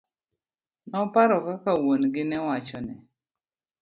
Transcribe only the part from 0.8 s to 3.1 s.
Noparo kaka wuon gi newachone.